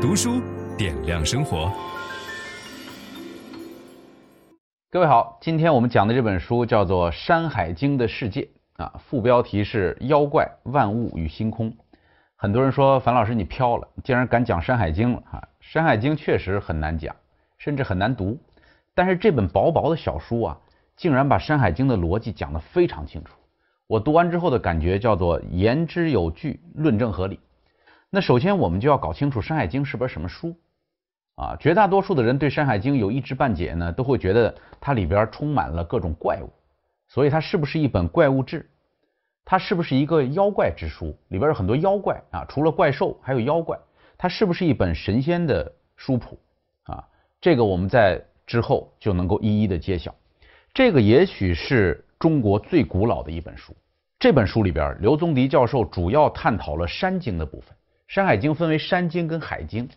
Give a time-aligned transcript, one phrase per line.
[0.00, 0.40] 读书
[0.78, 1.70] 点亮生活。
[4.90, 8.48] 各位好，今天我们讲的这本书叫做《山海经的世界》
[8.82, 11.70] 啊，副标题是“妖怪、万物与星空”。
[12.34, 15.36] 很多人说樊老师你飘了，竟然敢讲《山海经》了啊！
[15.60, 17.14] 《山海经》确实很难讲，
[17.58, 18.38] 甚至很难读。
[18.94, 20.58] 但是这本薄薄的小书啊，
[20.96, 23.34] 竟然把《山海经》的逻辑讲得非常清楚。
[23.86, 27.38] 我读完之后的感觉叫做言之有据，论证合理。
[28.12, 30.56] 那首先我们就要搞清楚《山海经》是本什么书
[31.36, 31.54] 啊？
[31.60, 36.50] 绝大多数的人对《山海经》有一知半解呢，都会觉得它里边充满了各种怪物，
[37.06, 38.68] 所以它是不是一本怪物志？
[39.44, 41.16] 它是不是一个妖怪之书？
[41.28, 43.78] 里边有很多妖怪啊，除了怪兽还有妖怪。
[44.18, 46.36] 它是不是一本神仙的书谱
[46.82, 47.06] 啊？
[47.40, 50.12] 这个我们在之后就能够一一的揭晓。
[50.74, 53.72] 这个也许是中国最古老的一本书。
[54.18, 57.74] 这本书里边，刘宗迪教授主要探讨了山经的部分。
[58.10, 59.88] 山海经分为山经跟海经，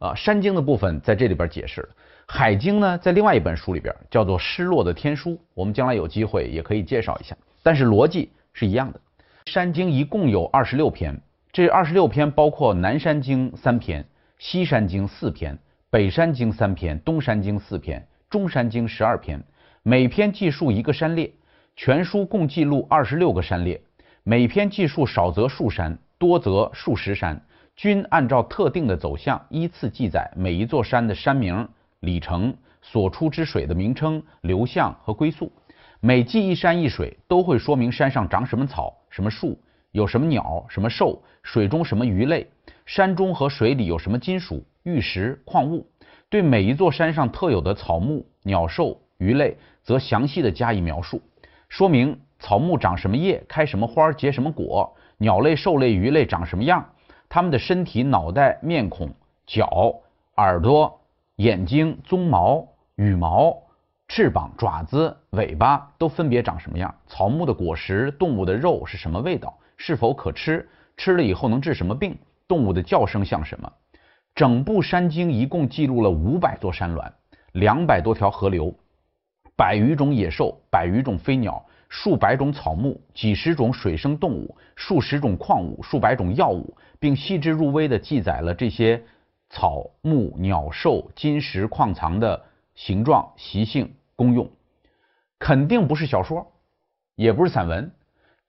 [0.00, 1.88] 啊，山经的部分在这里边解释了，
[2.26, 7.36] 海经呢在另外一本书里边叫做《失落的天书》，我们将来有机会也可以介绍一下。
[7.62, 9.00] 但是逻辑是一样的。
[9.46, 11.16] 山经一共有二十六篇，
[11.52, 14.04] 这二十六篇包括南山经三篇、
[14.40, 15.56] 西山经四篇、
[15.88, 19.40] 北山经三篇、东山经四篇、中山经十二篇，
[19.84, 21.32] 每篇记述一个山列。
[21.76, 23.80] 全书共记录二十六个山列，
[24.24, 27.40] 每篇记述少则数山，多则数十山，
[27.82, 35.50] 均按照特定的走向依次记载每一座山的山名、里程、所出之水的名称、流向和归宿。
[35.98, 39.58] 每记一山一水，都会说明山上长什么草、什么树，
[39.90, 42.48] 有什么鸟、什么兽，水中什么鱼类，
[42.86, 45.84] 山中和水里有什么金属、玉石、矿物。
[46.28, 51.20] 对每一座山上特有的草木、鸟兽、鱼类，则详细的加以描述。
[51.68, 56.88] 说明草木长什么叶，开什么花，结什么果；鸟类、兽类、鱼类长什么样，
[57.34, 59.10] 它们的身体、脑袋、面孔、
[59.46, 59.94] 脚、
[60.36, 61.00] 耳朵、
[61.36, 63.56] 眼睛、鬃毛、羽毛、
[64.06, 66.94] 翅膀、爪子、尾巴都分别长什么样。
[67.06, 70.68] 草木的果实、动物的肉是什么味道，是否可吃，
[70.98, 73.72] 吃了以后能治什么病，动物的叫声像什么。
[74.34, 77.10] 整部山经一共记录了五百座山峦，
[77.52, 78.74] 两百多条河流。
[79.62, 89.00] 百余种野兽，百余种飞鸟，数百种草木，几十种水生动物，数十种矿物，数百种药物，并细致入微地记载了这些
[89.50, 94.50] 草木、鸟兽、金石矿藏的形状、习性、功用。
[95.38, 96.44] 肯定不是小说，
[97.14, 97.92] 也不是散文，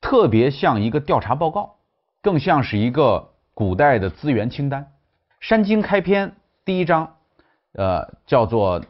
[0.00, 1.76] 特别像一个调查报告，
[2.20, 4.92] 更像是一个古代的资源清单。
[5.38, 6.34] 山经开篇
[6.64, 7.14] 第一章，
[7.74, 8.84] 呃，叫做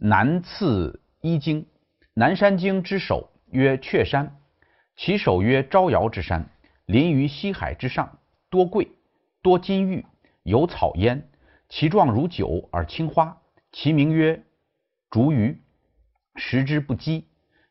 [0.00, 1.00] 南次。
[1.26, 1.66] 一经，
[2.14, 4.36] 南山经之首曰鹊山，
[4.94, 6.48] 其首曰招摇之山，
[6.84, 8.86] 临于西海之上，多贵，
[9.42, 10.06] 多金玉，
[10.44, 11.28] 有草焉，
[11.68, 13.36] 其状如酒而青花，
[13.72, 14.40] 其名曰
[15.10, 15.60] 竹鱼，
[16.36, 17.26] 食之不饥。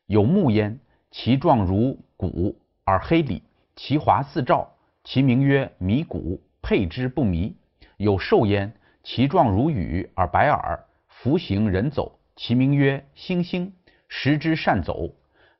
[0.06, 0.78] 有木焉，
[1.10, 3.42] 其状如鈷而黑里，
[3.78, 7.56] 其华似照，其名曰迷谷，佩之不迷。
[7.96, 12.20] 有兽焉，其状如羽而白耳，服行人走。
[12.35, 13.72] 其名曰星星，
[14.09, 15.09] 食之善走，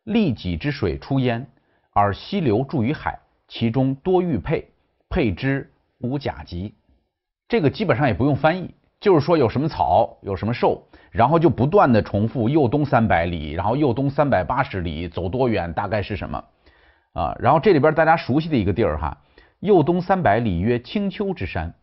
[0.03, 1.47] 利己之水出焉，
[1.93, 4.67] 而溪流注于海，其中多玉佩，
[5.07, 6.75] 佩之无甲级。
[7.47, 16.43] 这个基本上也不用翻译，就是说有什么草，有什么兽，然后就不断的重复右东三百里，然后右东三百八十里，走多远，大概是什么
[17.13, 17.37] 啊？
[17.39, 19.17] 然后这里边大家熟悉的一个地儿哈，
[19.61, 21.73] 右东三百里曰青丘之山，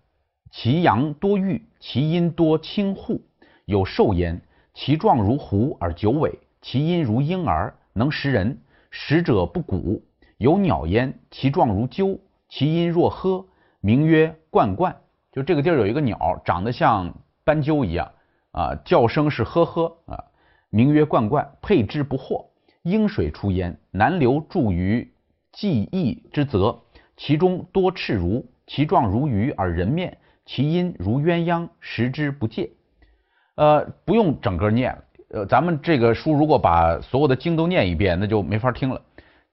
[0.51, 3.23] 其阳多玉，其阴多青户，
[3.65, 4.43] 有兽焉。
[4.75, 8.59] 其状如狐而九尾，其音如婴儿，能食人，
[8.91, 10.01] 食者不蛊。
[10.39, 13.47] 有鸟焉，其状如鸠，其音若呵，
[13.81, 14.95] 名曰鸛鸛。
[15.31, 18.13] 就这个地儿有一个鸟，长得像斑鸠一样
[18.53, 20.25] 啊，叫声是呵呵啊，
[20.71, 21.47] 名曰鸛鸛。
[21.61, 22.47] 佩之不惑，
[22.83, 25.13] 鹰水出焉，南流注于
[25.53, 26.81] 纪邑之泽，
[27.17, 32.71] 其中多赤如，其状如鱼而人面，其音如鸳鸯，食之不戒。
[33.55, 34.97] 呃，不用整个念。
[35.31, 39.01] 呃，咱们这个书如果把所有的经都念一遍，那就没法听了。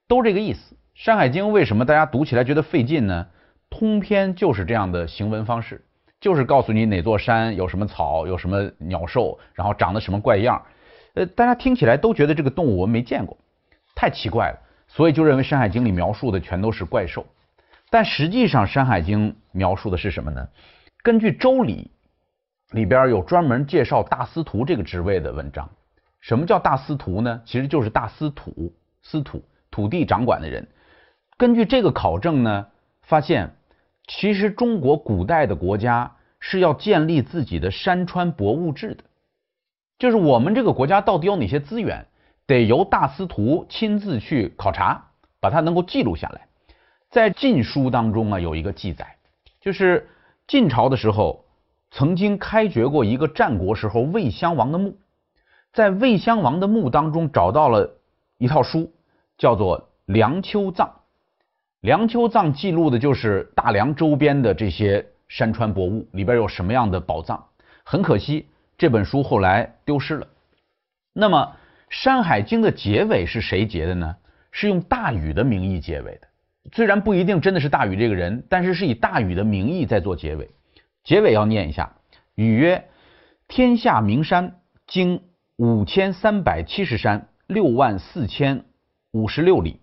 [0.06, 0.74] 都这个意思。
[0.94, 3.26] 《山海经》为什么大家读起来觉得费劲呢？
[3.70, 5.82] 通篇就是这样的行文方式，
[6.20, 10.60] 就是告诉你哪座山有什么草，有什么鸟兽，然后长得什么怪样。
[11.14, 13.38] 呃，大家听起来都觉得这个动物我们没见过，
[13.94, 14.58] 太奇怪了，
[14.88, 17.24] 所以就认为《山海经》里描述的全都是怪兽。
[17.88, 20.46] 但实际上，《山海经》描述的是什么呢？
[21.02, 21.90] 根据《周礼》。
[22.72, 25.68] 里边有专门介绍大司徒这个职位的文章。
[26.20, 27.42] 什么叫大司徒呢？
[27.44, 30.68] 其实就是大司土，司土，土地掌管的人。
[31.36, 32.66] 根据这个考证呢，
[33.02, 33.56] 发现
[34.06, 39.04] 其实中国古代的国家是要建立自己的山川博物志的，
[39.98, 42.06] 就是我们这个国家到底有哪些资源，
[42.46, 45.06] 得由大司徒亲自去考察，
[45.40, 46.46] 把它能够记录下来。
[47.08, 49.16] 在《晋书》当中啊，有一个记载，
[49.60, 50.08] 就是
[50.46, 51.44] 晋朝的时候
[51.90, 54.96] 曾经开掘过一个战国时候魏襄王的墓，
[55.72, 57.98] 在魏襄王的墓当中找到了
[58.38, 58.92] 一套书，
[59.38, 60.88] 叫做《梁丘藏》。
[61.80, 65.06] 梁丘藏记录的就是大梁周边的这些。
[65.30, 67.40] 山川博物里边有什么样的宝藏？
[67.84, 70.26] 很可惜，这本书后来丢失了。
[71.12, 71.54] 那么，
[71.88, 74.16] 《山海经》的结尾是谁结的呢？
[74.50, 76.26] 是用大禹的名义结尾的。
[76.72, 80.50] 虽然不一定真的是大禹这个人，但是是以大禹的名义在做结尾。
[81.10, 81.96] 结尾要念一下：
[82.36, 82.88] 禹曰
[83.48, 85.22] ：“天下名山，经
[85.56, 88.64] 五千三百七十山，六万四千
[89.10, 89.80] 五十六里，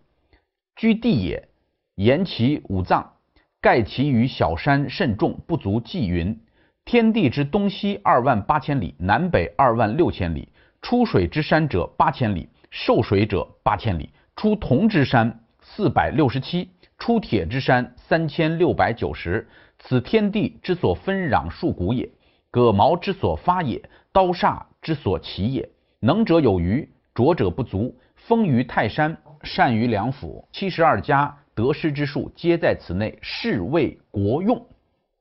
[0.77, 1.49] 居地也，
[1.95, 3.15] 言其五脏。”
[3.59, 6.39] 盖其余小山甚众，不足计云。
[6.85, 10.47] 天地之东西二万八千里，南北二万六千里。
[10.81, 14.11] 出水之山者八千里，受水者八千里。
[14.37, 19.49] 出铜之山四百六十七，出铁之山三千六百九十。
[19.87, 22.09] 此天地之所分壤数谷也，
[22.51, 23.81] 戈矛之所发也，
[24.11, 25.69] 刀煞之所起也。
[26.01, 27.97] 能者有余，拙者不足。
[28.15, 31.37] 丰于泰山，善于梁府，七十二家。
[31.55, 34.67] 得失之数皆在此内，是为国用。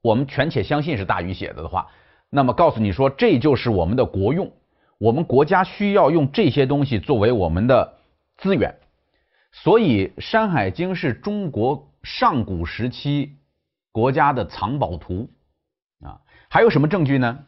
[0.02, 1.86] 我们权且相信是大禹写的的话，
[2.28, 4.50] 那么告诉你说，这就是我们的国用。
[4.98, 7.98] 我们国家需要用这些东西作为我们的
[8.36, 8.74] 资源，
[9.52, 13.36] 所以《山海经》是中国上古时期
[13.96, 15.30] 国家的藏宝图
[16.04, 16.20] 啊。
[16.50, 17.38] 还有什么证据呢？《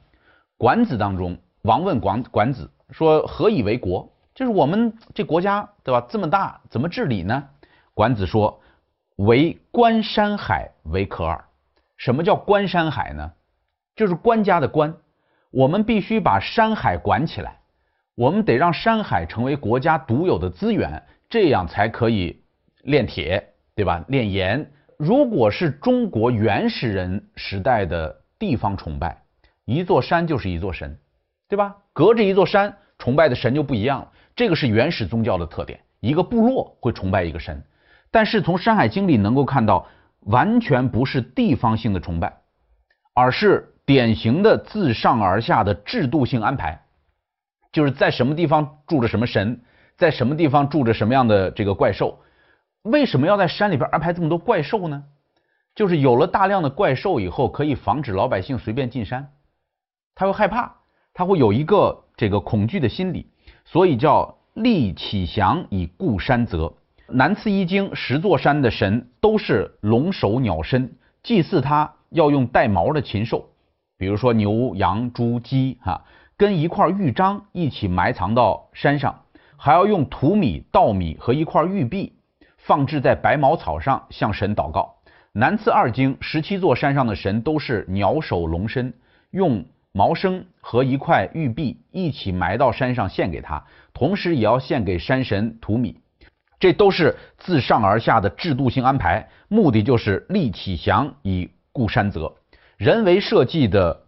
[0.56, 4.10] 管子》当中，王问管管子说：“何以为国？
[4.34, 6.06] 就是我们这国家，对吧？
[6.08, 7.50] 这么大，怎么治理呢？”
[7.92, 8.62] 管子说。
[9.16, 11.44] 为观山海为可耳。
[11.96, 13.32] 什么叫观山海呢？
[13.96, 14.94] 就是官家的官。
[15.50, 17.58] 我们必须把山海管起来，
[18.14, 22.44] 我们得让山海成为国家独有的资源，这样才可以
[22.84, 24.04] 炼铁，对吧？
[24.06, 24.70] 炼盐。
[24.98, 29.22] 如果是中国原始人时代的地方崇拜，
[29.64, 30.98] 一座山就是一座神，
[31.48, 31.76] 对吧？
[31.92, 34.12] 隔着一座山崇拜的神就不一样了。
[34.34, 37.62] 这个是原始宗教的特点，一个部落会崇拜一个神。
[38.10, 39.86] 但是从《山海经》里能够看到，
[40.22, 42.38] 完全不是地方性的崇拜，
[43.14, 46.82] 而是典型的自上而下的制度性安排，
[47.70, 49.60] 就是在什么地方住着什么神，
[49.96, 52.18] 在什么地方住着什么样的这个怪兽。
[52.88, 55.04] 为什么要在山里边安排这么多怪兽呢？
[55.74, 59.30] 就是有了大量的怪兽以后，可以防止老百姓随便进山，
[60.14, 60.76] 他会害怕，
[61.12, 63.30] 他会有一个这个恐惧的心理，
[63.64, 66.72] 所以叫立起祥以固山泽。
[67.06, 73.50] 南次一经十座山的神都是龙首鸟身，祭祀他要用带毛的禽兽，
[73.98, 76.04] 比如说牛、羊、猪、鸡，哈，
[76.36, 79.22] 跟一块玉章一起埋藏到山上，
[79.56, 82.14] 还要用土米、稻米和一块玉璧
[82.68, 84.96] 放置在白茅草上向神祷告。
[85.32, 88.92] 南次二经十七座山上的神都是鸟首龙身，
[89.30, 95.98] 用毛生和一块玉璧一起埋到山上献给他，同时也要献给山神土米。
[96.60, 102.34] 这都是自上而下的制度性安排，目的就是立起降以固山泽。
[102.76, 103.98] 人为设计的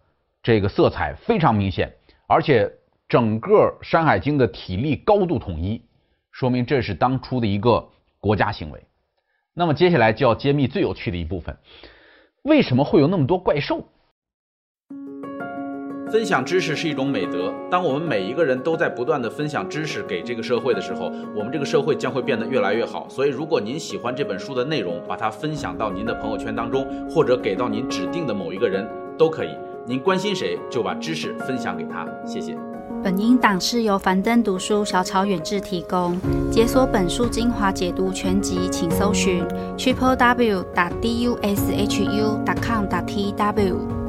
[0.43, 1.91] 这个色彩非常明显，
[2.27, 2.71] 而且
[3.09, 5.81] 整个《山海经》的体例高度统一，
[6.31, 7.89] 说明这是当初的一个
[8.21, 8.81] 国家行为。
[9.53, 11.57] 那么接下来就要揭秘最有趣的一部分：
[12.43, 13.83] 为什么会有那么多怪兽？
[16.09, 17.53] 分享知识是一种美德。
[17.69, 23.07] 当我们每一个人都在不断地分享知识给这个社会的时候，我们这个社会将会变得越来越好。
[23.07, 28.85] 所以，如果您喜欢这本书的内容，把它分享到您的朋友圈当中，或者给到您指定的某一个人
[29.17, 29.55] 都可以。
[29.87, 32.05] 您关心谁，就把知识分享给他。
[32.25, 32.70] 谢谢。
[33.03, 36.17] 本音档是由樊登读书小草远志提供。
[36.51, 39.43] 解锁本书精华解读全集，请搜寻
[39.77, 44.00] triple w 打 d u s h u 打 com 打 t w。